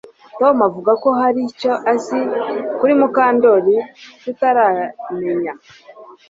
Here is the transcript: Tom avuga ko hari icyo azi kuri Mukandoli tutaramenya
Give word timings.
Tom 0.39 0.55
avuga 0.67 0.91
ko 1.03 1.09
hari 1.19 1.39
icyo 1.49 1.71
azi 1.93 2.19
kuri 2.77 2.93
Mukandoli 2.99 3.75
tutaramenya 4.21 5.53